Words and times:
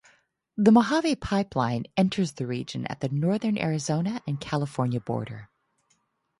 The 0.57 0.71
Mojave 0.71 1.15
Pipeline 1.17 1.85
enters 1.95 2.31
the 2.31 2.47
region 2.47 2.87
at 2.87 3.01
the 3.01 3.09
northern 3.09 3.55
Arizona 3.55 4.19
and 4.25 4.41
California 4.41 4.99
border. 4.99 5.51